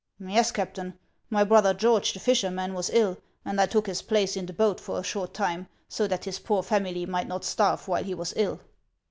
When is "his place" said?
3.85-4.35